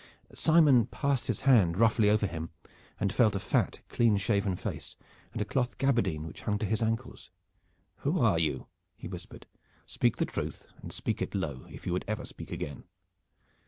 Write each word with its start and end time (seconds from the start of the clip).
Simon 0.33 0.87
passed 0.87 1.27
his 1.27 1.41
hand 1.41 1.77
roughly 1.77 2.09
over 2.09 2.25
him 2.25 2.49
and 2.99 3.13
felt 3.13 3.35
a 3.35 3.39
fat 3.39 3.81
clean 3.87 4.17
shaven 4.17 4.55
face, 4.55 4.95
and 5.31 5.39
a 5.39 5.45
cloth 5.45 5.77
gabardine 5.77 6.25
which 6.25 6.41
hung 6.41 6.57
to 6.57 6.65
the 6.65 6.83
ankles. 6.83 7.29
"Who 7.97 8.19
are 8.19 8.39
you?" 8.39 8.65
he 8.97 9.07
whispered. 9.07 9.45
"Speak 9.85 10.17
the 10.17 10.25
truth 10.25 10.65
and 10.81 10.91
speak 10.91 11.21
it 11.21 11.35
low, 11.35 11.67
if 11.69 11.85
you 11.85 11.93
would 11.93 12.05
ever 12.07 12.25
speak 12.25 12.51
again." 12.51 12.85